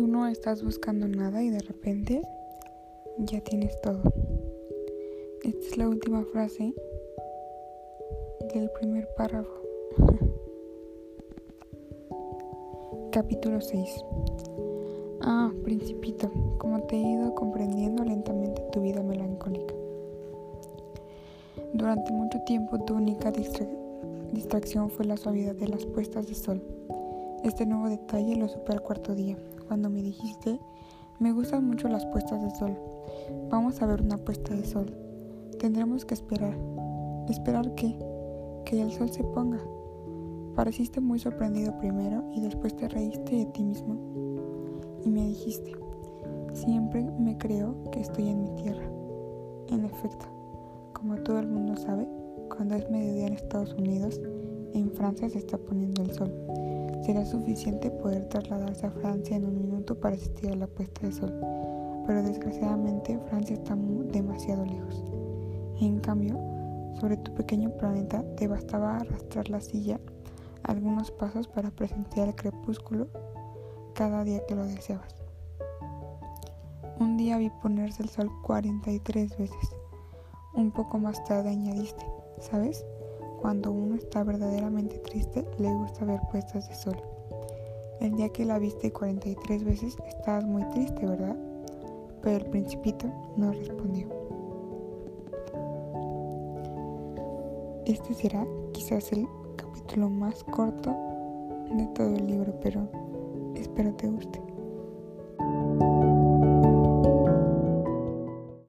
No 0.00 0.26
estás 0.26 0.62
buscando 0.62 1.08
nada 1.08 1.42
y 1.42 1.48
de 1.48 1.60
repente 1.60 2.22
ya 3.18 3.40
tienes 3.40 3.80
todo. 3.80 4.02
Esta 5.42 5.66
es 5.66 5.78
la 5.78 5.88
última 5.88 6.22
frase 6.24 6.74
del 8.52 8.70
primer 8.78 9.08
párrafo. 9.16 9.50
Capítulo 13.10 13.60
6. 13.60 14.04
Ah, 15.22 15.50
principito, 15.64 16.30
como 16.58 16.82
te 16.82 16.96
he 16.96 17.00
ido 17.00 17.34
comprendiendo 17.34 18.04
lentamente 18.04 18.62
tu 18.72 18.82
vida 18.82 19.02
melancólica. 19.02 19.74
Durante 21.72 22.12
mucho 22.12 22.38
tiempo 22.46 22.78
tu 22.84 22.94
única 22.94 23.32
distracción 24.32 24.90
fue 24.90 25.06
la 25.06 25.16
suavidad 25.16 25.54
de 25.54 25.68
las 25.68 25.86
puestas 25.86 26.28
de 26.28 26.34
sol. 26.34 26.62
Este 27.46 27.64
nuevo 27.64 27.88
detalle 27.88 28.34
lo 28.34 28.48
supe 28.48 28.72
al 28.72 28.82
cuarto 28.82 29.14
día, 29.14 29.38
cuando 29.68 29.88
me 29.88 30.02
dijiste, 30.02 30.58
me 31.20 31.30
gustan 31.30 31.64
mucho 31.64 31.86
las 31.86 32.04
puestas 32.06 32.42
de 32.42 32.50
sol. 32.50 32.76
Vamos 33.48 33.80
a 33.80 33.86
ver 33.86 34.02
una 34.02 34.18
puesta 34.18 34.52
de 34.52 34.64
sol. 34.64 34.92
Tendremos 35.60 36.04
que 36.04 36.14
esperar. 36.14 36.58
¿Esperar 37.28 37.72
qué? 37.76 37.96
Que 38.64 38.82
el 38.82 38.90
sol 38.90 39.10
se 39.10 39.22
ponga. 39.22 39.60
Pareciste 40.56 41.00
muy 41.00 41.20
sorprendido 41.20 41.78
primero 41.78 42.24
y 42.32 42.40
después 42.40 42.74
te 42.74 42.88
reíste 42.88 43.36
de 43.36 43.46
ti 43.46 43.62
mismo. 43.62 43.94
Y 45.04 45.10
me 45.10 45.28
dijiste, 45.28 45.70
siempre 46.52 47.04
me 47.16 47.38
creo 47.38 47.76
que 47.92 48.00
estoy 48.00 48.28
en 48.28 48.42
mi 48.42 48.50
tierra. 48.56 48.90
En 49.68 49.84
efecto, 49.84 50.26
como 50.94 51.14
todo 51.18 51.38
el 51.38 51.46
mundo 51.46 51.76
sabe, 51.76 52.08
cuando 52.48 52.74
es 52.74 52.90
mediodía 52.90 53.28
en 53.28 53.34
Estados 53.34 53.72
Unidos, 53.74 54.20
en 54.74 54.90
Francia 54.90 55.30
se 55.30 55.38
está 55.38 55.56
poniendo 55.58 56.02
el 56.02 56.10
sol. 56.10 56.34
Será 57.06 57.24
suficiente 57.24 57.88
poder 57.88 58.24
trasladarse 58.24 58.84
a 58.84 58.90
Francia 58.90 59.36
en 59.36 59.44
un 59.44 59.56
minuto 59.56 59.94
para 59.94 60.16
asistir 60.16 60.50
a 60.50 60.56
la 60.56 60.66
puesta 60.66 61.06
de 61.06 61.12
sol, 61.12 61.32
pero 62.04 62.20
desgraciadamente 62.20 63.16
Francia 63.28 63.54
está 63.54 63.76
demasiado 63.76 64.66
lejos. 64.66 65.04
En 65.80 66.00
cambio, 66.00 66.36
sobre 66.98 67.16
tu 67.18 67.32
pequeño 67.32 67.70
planeta 67.76 68.24
te 68.34 68.48
bastaba 68.48 68.96
arrastrar 68.96 69.48
la 69.50 69.60
silla 69.60 70.00
algunos 70.64 71.12
pasos 71.12 71.46
para 71.46 71.70
presenciar 71.70 72.26
el 72.26 72.34
crepúsculo 72.34 73.06
cada 73.94 74.24
día 74.24 74.44
que 74.48 74.56
lo 74.56 74.64
deseabas. 74.64 75.14
Un 76.98 77.16
día 77.16 77.38
vi 77.38 77.50
ponerse 77.62 78.02
el 78.02 78.08
sol 78.08 78.32
43 78.42 79.38
veces. 79.38 79.76
Un 80.54 80.72
poco 80.72 80.98
más 80.98 81.22
tarde 81.22 81.50
añadiste, 81.50 82.04
¿sabes? 82.40 82.84
Cuando 83.46 83.70
uno 83.70 83.94
está 83.94 84.24
verdaderamente 84.24 84.98
triste, 84.98 85.46
le 85.60 85.72
gusta 85.72 86.04
ver 86.04 86.18
puestas 86.32 86.68
de 86.68 86.74
sol. 86.74 86.96
El 88.00 88.16
día 88.16 88.28
que 88.30 88.44
la 88.44 88.58
viste 88.58 88.92
43 88.92 89.62
veces, 89.62 89.96
estabas 90.08 90.44
muy 90.44 90.64
triste, 90.70 91.06
¿verdad? 91.06 91.36
Pero 92.22 92.38
el 92.38 92.46
principito 92.46 93.06
no 93.36 93.52
respondió. 93.52 94.08
Este 97.84 98.14
será 98.14 98.44
quizás 98.72 99.12
el 99.12 99.28
capítulo 99.54 100.10
más 100.10 100.42
corto 100.42 100.90
de 101.70 101.86
todo 101.94 102.16
el 102.16 102.26
libro, 102.26 102.52
pero 102.60 102.88
espero 103.54 103.94
te 103.94 104.08
guste. 104.08 104.45